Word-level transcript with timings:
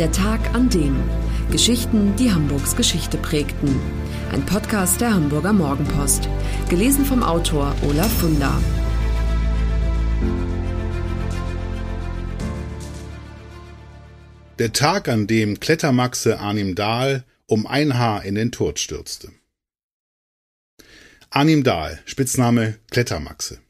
Der 0.00 0.10
Tag 0.10 0.40
an 0.56 0.70
dem. 0.70 0.96
Geschichten, 1.52 2.16
die 2.16 2.32
Hamburgs 2.32 2.74
Geschichte 2.74 3.16
prägten. 3.16 3.78
Ein 4.32 4.44
Podcast 4.44 5.00
der 5.00 5.14
Hamburger 5.14 5.52
Morgenpost. 5.52 6.28
Gelesen 6.68 7.04
vom 7.04 7.22
Autor 7.22 7.76
Olaf 7.88 8.12
Funder. 8.18 8.60
Der 14.58 14.72
Tag, 14.72 15.06
an 15.06 15.28
dem 15.28 15.60
Klettermaxe 15.60 16.40
Arnim 16.40 16.74
Dahl 16.74 17.22
um 17.46 17.68
ein 17.68 17.96
Haar 17.96 18.24
in 18.24 18.34
den 18.34 18.50
Tod 18.50 18.80
stürzte. 18.80 19.30
Arnim 21.30 21.62
Dahl, 21.62 22.00
Spitzname 22.04 22.78
Klettermaxe. 22.90 23.63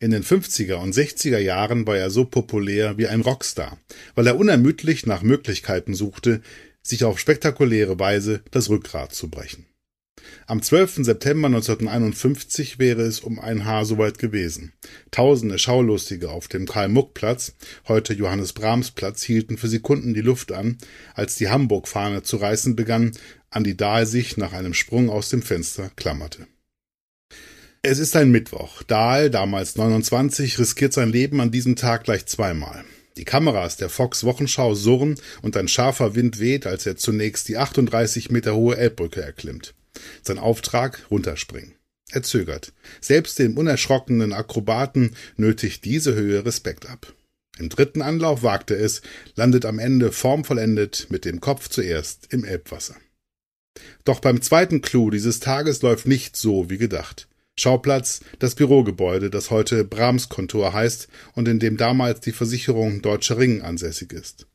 In 0.00 0.12
den 0.12 0.22
50er 0.22 0.74
und 0.74 0.94
60er 0.94 1.38
Jahren 1.38 1.84
war 1.84 1.96
er 1.96 2.10
so 2.10 2.24
populär 2.24 2.98
wie 2.98 3.08
ein 3.08 3.20
Rockstar, 3.20 3.78
weil 4.14 4.28
er 4.28 4.38
unermüdlich 4.38 5.06
nach 5.06 5.22
Möglichkeiten 5.22 5.94
suchte, 5.94 6.40
sich 6.82 7.02
auf 7.02 7.18
spektakuläre 7.18 7.98
Weise 7.98 8.42
das 8.52 8.70
Rückgrat 8.70 9.12
zu 9.12 9.28
brechen. 9.28 9.66
Am 10.46 10.62
12. 10.62 11.04
September 11.04 11.46
1951 11.46 12.78
wäre 12.78 13.02
es 13.02 13.20
um 13.20 13.40
ein 13.40 13.64
Haar 13.64 13.84
soweit 13.84 14.18
gewesen. 14.18 14.72
Tausende 15.10 15.58
Schaulustige 15.58 16.30
auf 16.30 16.46
dem 16.46 16.66
Karl-Muck-Platz, 16.66 17.54
heute 17.88 18.14
Johannes-Brahms-Platz, 18.14 19.22
hielten 19.22 19.58
für 19.58 19.68
Sekunden 19.68 20.14
die 20.14 20.20
Luft 20.20 20.52
an, 20.52 20.78
als 21.14 21.36
die 21.36 21.48
Hamburg-Fahne 21.48 22.22
zu 22.22 22.36
reißen 22.36 22.76
begann, 22.76 23.12
an 23.50 23.64
die 23.64 23.76
Dahl 23.76 24.06
sich 24.06 24.36
nach 24.36 24.52
einem 24.52 24.74
Sprung 24.74 25.10
aus 25.10 25.28
dem 25.28 25.42
Fenster 25.42 25.90
klammerte. 25.96 26.46
Es 27.82 28.00
ist 28.00 28.16
ein 28.16 28.32
Mittwoch. 28.32 28.82
Dahl, 28.82 29.30
damals 29.30 29.76
29, 29.76 30.58
riskiert 30.58 30.92
sein 30.92 31.10
Leben 31.10 31.40
an 31.40 31.52
diesem 31.52 31.76
Tag 31.76 32.04
gleich 32.04 32.26
zweimal. 32.26 32.84
Die 33.16 33.24
Kameras 33.24 33.76
der 33.76 33.88
Fox 33.88 34.24
Wochenschau 34.24 34.74
surren 34.74 35.14
und 35.42 35.56
ein 35.56 35.68
scharfer 35.68 36.16
Wind 36.16 36.40
weht, 36.40 36.66
als 36.66 36.86
er 36.86 36.96
zunächst 36.96 37.48
die 37.48 37.56
38 37.56 38.30
Meter 38.32 38.56
hohe 38.56 38.76
Elbbrücke 38.76 39.22
erklimmt. 39.22 39.74
Sein 40.22 40.38
Auftrag 40.38 41.06
runterspringen. 41.08 41.74
Er 42.10 42.24
zögert. 42.24 42.72
Selbst 43.00 43.38
dem 43.38 43.56
unerschrockenen 43.56 44.32
Akrobaten 44.32 45.14
nötigt 45.36 45.84
diese 45.84 46.14
Höhe 46.14 46.44
Respekt 46.44 46.88
ab. 46.88 47.12
Im 47.58 47.68
dritten 47.68 48.02
Anlauf 48.02 48.42
wagt 48.42 48.72
er 48.72 48.80
es, 48.80 49.02
landet 49.36 49.64
am 49.64 49.78
Ende 49.78 50.10
formvollendet 50.10 51.06
mit 51.10 51.24
dem 51.24 51.40
Kopf 51.40 51.68
zuerst 51.68 52.32
im 52.32 52.44
Elbwasser. 52.44 52.96
Doch 54.04 54.18
beim 54.18 54.42
zweiten 54.42 54.80
Clou 54.80 55.10
dieses 55.10 55.38
Tages 55.38 55.82
läuft 55.82 56.08
nicht 56.08 56.36
so 56.36 56.70
wie 56.70 56.78
gedacht. 56.78 57.28
Schauplatz 57.58 58.20
das 58.38 58.54
Bürogebäude, 58.54 59.30
das 59.30 59.50
heute 59.50 59.84
Brahms-Kontor 59.84 60.72
heißt 60.72 61.08
und 61.34 61.48
in 61.48 61.58
dem 61.58 61.76
damals 61.76 62.20
die 62.20 62.32
Versicherung 62.32 63.02
Deutscher 63.02 63.38
Ring 63.38 63.62
ansässig 63.62 64.12
ist. 64.12 64.46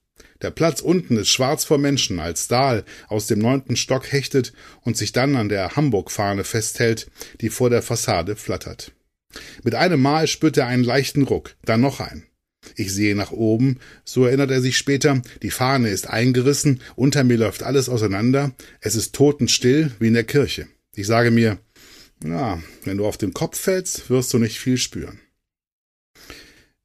Der 0.42 0.52
Platz 0.52 0.82
unten 0.82 1.18
ist 1.18 1.30
schwarz 1.30 1.64
vor 1.64 1.78
Menschen, 1.78 2.20
als 2.20 2.48
Dahl 2.48 2.84
aus 3.08 3.28
dem 3.28 3.40
neunten 3.40 3.76
Stock 3.76 4.12
hechtet 4.12 4.54
und 4.82 4.98
sich 4.98 5.12
dann 5.12 5.36
an 5.36 5.50
der 5.50 5.76
Hamburg-Fahne 5.76 6.44
festhält, 6.44 7.10
die 7.42 7.50
vor 7.50 7.70
der 7.70 7.82
Fassade 7.82 8.36
flattert. 8.36 8.92
Mit 9.64 9.76
einem 9.76 10.02
Mal 10.02 10.28
spürt 10.28 10.58
er 10.58 10.68
einen 10.68 10.84
leichten 10.84 11.24
Ruck, 11.24 11.56
dann 11.66 11.82
noch 11.82 12.00
ein. 12.00 12.24
Ich 12.76 12.94
sehe 12.94 13.16
nach 13.16 13.32
oben, 13.32 13.80
so 14.06 14.26
erinnert 14.26 14.52
er 14.52 14.62
sich 14.62 14.78
später, 14.78 15.22
die 15.42 15.52
Fahne 15.52 15.90
ist 15.90 16.10
eingerissen, 16.10 16.82
unter 16.96 17.24
mir 17.24 17.38
läuft 17.38 17.64
alles 17.64 17.90
auseinander, 17.90 18.54
es 18.80 18.96
ist 18.96 19.14
totenstill 19.14 19.92
wie 20.00 20.08
in 20.08 20.14
der 20.14 20.24
Kirche. 20.24 20.68
Ich 20.96 21.08
sage 21.08 21.32
mir, 21.32 21.58
ja, 22.24 22.62
wenn 22.84 22.98
du 22.98 23.06
auf 23.06 23.18
den 23.18 23.34
Kopf 23.34 23.60
fällst, 23.60 24.10
wirst 24.10 24.34
du 24.34 24.40
nicht 24.40 24.60
viel 24.60 24.78
spüren. 24.78 25.20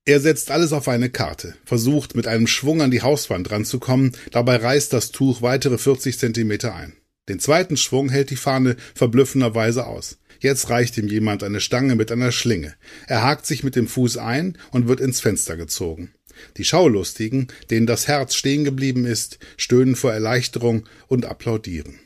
Er 0.04 0.20
setzt 0.20 0.50
alles 0.50 0.72
auf 0.72 0.88
eine 0.88 1.10
Karte, 1.10 1.54
versucht 1.64 2.16
mit 2.16 2.26
einem 2.26 2.46
Schwung 2.46 2.80
an 2.80 2.90
die 2.90 3.02
Hauswand 3.02 3.50
ranzukommen, 3.50 4.16
dabei 4.30 4.56
reißt 4.56 4.92
das 4.92 5.10
Tuch 5.10 5.42
weitere 5.42 5.76
40 5.76 6.18
Zentimeter 6.18 6.74
ein. 6.74 6.94
Den 7.28 7.40
zweiten 7.40 7.76
Schwung 7.76 8.08
hält 8.08 8.30
die 8.30 8.36
Fahne 8.36 8.76
verblüffenderweise 8.94 9.86
aus. 9.86 10.18
Jetzt 10.40 10.70
reicht 10.70 10.96
ihm 10.96 11.08
jemand 11.08 11.42
eine 11.42 11.60
Stange 11.60 11.94
mit 11.94 12.10
einer 12.10 12.32
Schlinge. 12.32 12.74
Er 13.06 13.22
hakt 13.22 13.44
sich 13.44 13.64
mit 13.64 13.76
dem 13.76 13.86
Fuß 13.86 14.16
ein 14.16 14.56
und 14.70 14.88
wird 14.88 15.00
ins 15.00 15.20
Fenster 15.20 15.56
gezogen. 15.56 16.14
Die 16.56 16.64
Schaulustigen, 16.64 17.48
denen 17.70 17.86
das 17.86 18.08
Herz 18.08 18.34
stehen 18.34 18.64
geblieben 18.64 19.04
ist, 19.04 19.38
stöhnen 19.56 19.96
vor 19.96 20.12
Erleichterung 20.12 20.88
und 21.08 21.26
applaudieren. 21.26 21.98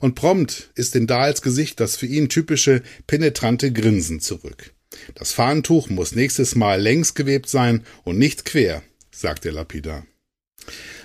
Und 0.00 0.14
prompt 0.14 0.70
ist 0.74 0.96
in 0.96 1.06
Dahls 1.06 1.42
Gesicht 1.42 1.80
das 1.80 1.96
für 1.96 2.06
ihn 2.06 2.28
typische 2.28 2.82
penetrante 3.06 3.72
Grinsen 3.72 4.20
zurück. 4.20 4.72
Das 5.14 5.32
Fahnentuch 5.32 5.90
muss 5.90 6.14
nächstes 6.14 6.54
Mal 6.54 6.80
längs 6.80 7.14
gewebt 7.14 7.48
sein 7.48 7.84
und 8.04 8.18
nicht 8.18 8.44
quer, 8.44 8.82
sagt 9.10 9.44
der 9.44 9.52
lapidar. 9.52 10.06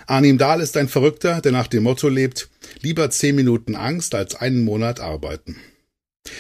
Arnim 0.08 0.38
Dahl 0.38 0.62
ist 0.62 0.78
ein 0.78 0.90
Verrückter, 0.90 1.42
der 1.42 1.52
nach 1.52 1.68
dem 1.68 1.84
Motto 1.84 2.10
lebt, 2.10 2.50
lieber 2.82 3.10
zehn 3.10 3.36
Minuten 3.36 3.76
Angst 3.76 4.16
als 4.16 4.36
einen 4.36 4.64
Monat 4.64 5.00
arbeiten. 5.00 5.58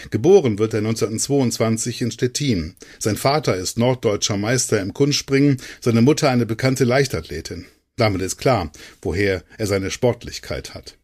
Geboren 0.09 0.59
wird 0.59 0.73
er 0.73 0.79
1922 0.79 2.01
in 2.01 2.11
Stettin. 2.11 2.75
Sein 2.99 3.17
Vater 3.17 3.55
ist 3.55 3.77
norddeutscher 3.77 4.37
Meister 4.37 4.79
im 4.79 4.93
Kunstspringen, 4.93 5.57
seine 5.79 6.01
Mutter 6.01 6.29
eine 6.29 6.45
bekannte 6.45 6.83
Leichtathletin. 6.83 7.65
Damit 7.97 8.21
ist 8.21 8.37
klar, 8.37 8.71
woher 9.01 9.43
er 9.57 9.67
seine 9.67 9.91
Sportlichkeit 9.91 10.73
hat. 10.73 10.97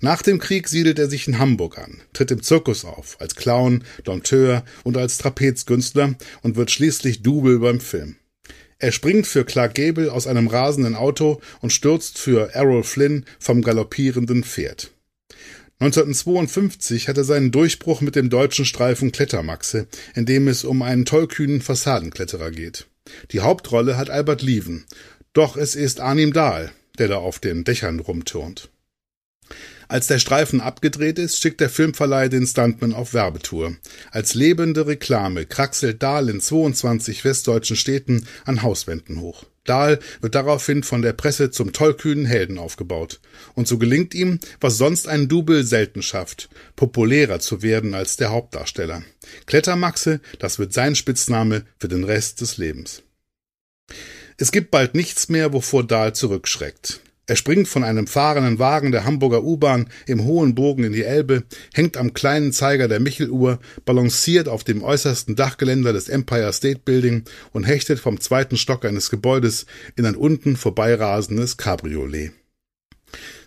Nach 0.00 0.22
dem 0.22 0.38
Krieg 0.38 0.68
siedelt 0.68 0.98
er 0.98 1.08
sich 1.08 1.28
in 1.28 1.38
Hamburg 1.38 1.78
an, 1.78 2.02
tritt 2.12 2.30
im 2.30 2.42
Zirkus 2.42 2.84
auf, 2.84 3.20
als 3.20 3.34
Clown, 3.34 3.84
Dompteur 4.04 4.64
und 4.84 4.96
als 4.96 5.18
Trapezkünstler 5.18 6.14
und 6.42 6.56
wird 6.56 6.70
schließlich 6.70 7.22
Double 7.22 7.58
beim 7.58 7.80
Film. 7.80 8.16
Er 8.78 8.92
springt 8.92 9.26
für 9.26 9.44
Clark 9.44 9.74
Gable 9.74 10.12
aus 10.12 10.26
einem 10.26 10.48
rasenden 10.48 10.96
Auto 10.96 11.40
und 11.60 11.72
stürzt 11.72 12.18
für 12.18 12.54
Errol 12.54 12.84
Flynn 12.84 13.24
vom 13.38 13.62
galoppierenden 13.62 14.44
Pferd. 14.44 14.92
1952 15.78 17.08
hat 17.08 17.18
er 17.18 17.24
seinen 17.24 17.52
Durchbruch 17.52 18.00
mit 18.00 18.16
dem 18.16 18.30
deutschen 18.30 18.64
Streifen 18.64 19.12
Klettermaxe, 19.12 19.88
in 20.14 20.24
dem 20.24 20.48
es 20.48 20.64
um 20.64 20.82
einen 20.82 21.04
tollkühnen 21.04 21.60
Fassadenkletterer 21.60 22.50
geht. 22.50 22.86
Die 23.32 23.40
Hauptrolle 23.40 23.96
hat 23.96 24.10
Albert 24.10 24.42
Lieven, 24.42 24.84
doch 25.32 25.56
es 25.56 25.74
ist 25.74 26.00
Arnim 26.00 26.32
Dahl, 26.32 26.72
der 26.98 27.08
da 27.08 27.16
auf 27.18 27.38
den 27.38 27.64
Dächern 27.64 28.00
rumturnt. 28.00 28.70
Als 29.88 30.08
der 30.08 30.18
Streifen 30.18 30.60
abgedreht 30.60 31.18
ist, 31.18 31.40
schickt 31.40 31.60
der 31.60 31.70
Filmverleih 31.70 32.28
den 32.28 32.46
Stuntman 32.46 32.92
auf 32.92 33.14
Werbetour. 33.14 33.76
Als 34.10 34.34
lebende 34.34 34.86
Reklame 34.86 35.46
kraxelt 35.46 36.02
Dahl 36.02 36.28
in 36.28 36.40
22 36.40 37.24
westdeutschen 37.24 37.76
Städten 37.76 38.26
an 38.44 38.62
Hauswänden 38.62 39.20
hoch. 39.20 39.44
Dahl 39.64 39.98
wird 40.20 40.34
daraufhin 40.34 40.82
von 40.82 41.02
der 41.02 41.12
Presse 41.12 41.50
zum 41.50 41.72
tollkühnen 41.72 42.24
Helden 42.24 42.58
aufgebaut. 42.58 43.20
Und 43.54 43.68
so 43.68 43.78
gelingt 43.78 44.14
ihm, 44.14 44.38
was 44.60 44.78
sonst 44.78 45.08
ein 45.08 45.28
Double 45.28 45.64
selten 45.64 46.02
schafft, 46.02 46.48
populärer 46.76 47.40
zu 47.40 47.62
werden 47.62 47.94
als 47.94 48.16
der 48.16 48.30
Hauptdarsteller. 48.30 49.02
Klettermaxe, 49.46 50.20
das 50.38 50.58
wird 50.58 50.72
sein 50.72 50.94
Spitzname 50.94 51.64
für 51.78 51.88
den 51.88 52.04
Rest 52.04 52.40
des 52.40 52.58
Lebens. 52.58 53.02
Es 54.38 54.52
gibt 54.52 54.70
bald 54.70 54.94
nichts 54.94 55.28
mehr, 55.28 55.52
wovor 55.52 55.84
Dahl 55.84 56.14
zurückschreckt. 56.14 57.00
Er 57.28 57.34
springt 57.34 57.66
von 57.66 57.82
einem 57.82 58.06
fahrenden 58.06 58.60
Wagen 58.60 58.92
der 58.92 59.04
Hamburger 59.04 59.42
U-Bahn 59.42 59.88
im 60.06 60.24
hohen 60.24 60.54
Bogen 60.54 60.84
in 60.84 60.92
die 60.92 61.02
Elbe, 61.02 61.42
hängt 61.74 61.96
am 61.96 62.14
kleinen 62.14 62.52
Zeiger 62.52 62.86
der 62.86 63.00
Micheluhr, 63.00 63.58
balanciert 63.84 64.48
auf 64.48 64.62
dem 64.62 64.84
äußersten 64.84 65.34
Dachgeländer 65.34 65.92
des 65.92 66.08
Empire 66.08 66.52
State 66.52 66.82
Building 66.84 67.24
und 67.52 67.64
hechtet 67.64 67.98
vom 67.98 68.20
zweiten 68.20 68.56
Stock 68.56 68.84
eines 68.84 69.10
Gebäudes 69.10 69.66
in 69.96 70.06
ein 70.06 70.14
unten 70.14 70.56
vorbeirasendes 70.56 71.56
Cabriolet. 71.56 72.30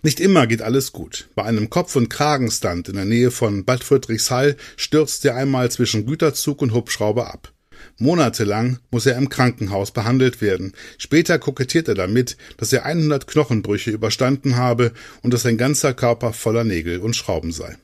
Nicht 0.02 0.20
immer 0.20 0.46
geht 0.46 0.60
alles 0.60 0.92
gut. 0.92 1.28
Bei 1.34 1.44
einem 1.44 1.70
Kopf- 1.70 1.96
und 1.96 2.10
Kragenstand 2.10 2.88
in 2.88 2.96
der 2.96 3.04
Nähe 3.06 3.30
von 3.30 3.64
Bad 3.64 3.82
Friedrichshall 3.82 4.56
stürzt 4.76 5.24
er 5.24 5.36
einmal 5.36 5.70
zwischen 5.70 6.04
Güterzug 6.04 6.60
und 6.60 6.74
Hubschrauber 6.74 7.32
ab. 7.32 7.52
Monatelang 7.98 8.78
muss 8.90 9.06
er 9.06 9.16
im 9.16 9.28
Krankenhaus 9.28 9.90
behandelt 9.90 10.40
werden. 10.40 10.72
Später 10.98 11.38
kokettiert 11.38 11.88
er 11.88 11.94
damit, 11.94 12.36
dass 12.56 12.72
er 12.72 12.84
100 12.84 13.26
Knochenbrüche 13.26 13.90
überstanden 13.90 14.56
habe 14.56 14.92
und 15.22 15.34
dass 15.34 15.42
sein 15.42 15.58
ganzer 15.58 15.94
Körper 15.94 16.32
voller 16.32 16.64
Nägel 16.64 17.00
und 17.00 17.16
Schrauben 17.16 17.52
sei. 17.52 17.76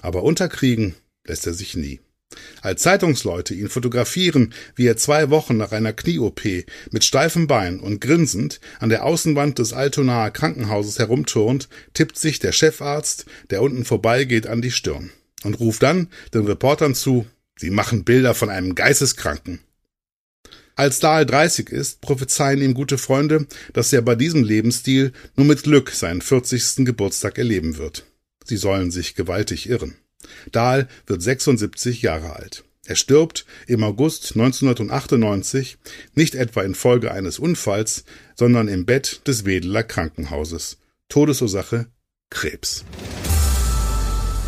Aber 0.00 0.22
unterkriegen 0.22 0.94
lässt 1.24 1.46
er 1.46 1.54
sich 1.54 1.76
nie. 1.76 2.00
Als 2.62 2.82
Zeitungsleute 2.82 3.54
ihn 3.54 3.68
fotografieren, 3.68 4.54
wie 4.74 4.86
er 4.86 4.96
zwei 4.96 5.30
Wochen 5.30 5.56
nach 5.56 5.72
einer 5.72 5.92
Knie-OP 5.92 6.42
mit 6.90 7.04
steifem 7.04 7.46
Bein 7.46 7.78
und 7.78 8.00
grinsend 8.00 8.60
an 8.80 8.88
der 8.88 9.04
Außenwand 9.04 9.58
des 9.58 9.72
Altonaer 9.72 10.30
Krankenhauses 10.30 10.98
herumturnt, 10.98 11.68
tippt 11.92 12.16
sich 12.16 12.38
der 12.38 12.52
Chefarzt, 12.52 13.26
der 13.50 13.62
unten 13.62 13.84
vorbeigeht, 13.84 14.46
an 14.46 14.62
die 14.62 14.70
Stirn 14.70 15.10
und 15.44 15.60
ruft 15.60 15.82
dann 15.82 16.08
den 16.34 16.46
Reportern 16.46 16.94
zu, 16.94 17.26
Sie 17.62 17.70
machen 17.70 18.02
Bilder 18.02 18.34
von 18.34 18.50
einem 18.50 18.74
Geisteskranken. 18.74 19.60
Als 20.74 20.98
Dahl 20.98 21.24
30 21.24 21.68
ist, 21.70 22.00
prophezeien 22.00 22.60
ihm 22.60 22.74
gute 22.74 22.98
Freunde, 22.98 23.46
dass 23.72 23.92
er 23.92 24.02
bei 24.02 24.16
diesem 24.16 24.42
Lebensstil 24.42 25.12
nur 25.36 25.46
mit 25.46 25.62
Glück 25.62 25.90
seinen 25.90 26.22
40. 26.22 26.84
Geburtstag 26.84 27.38
erleben 27.38 27.78
wird. 27.78 28.04
Sie 28.44 28.56
sollen 28.56 28.90
sich 28.90 29.14
gewaltig 29.14 29.68
irren. 29.68 29.94
Dahl 30.50 30.88
wird 31.06 31.22
76 31.22 32.02
Jahre 32.02 32.34
alt. 32.34 32.64
Er 32.84 32.96
stirbt 32.96 33.46
im 33.68 33.84
August 33.84 34.32
1998 34.32 35.78
nicht 36.16 36.34
etwa 36.34 36.62
infolge 36.62 37.12
eines 37.12 37.38
Unfalls, 37.38 38.02
sondern 38.34 38.66
im 38.66 38.86
Bett 38.86 39.20
des 39.28 39.44
Wedeler 39.44 39.84
Krankenhauses. 39.84 40.78
Todesursache 41.08 41.86
Krebs. 42.28 42.84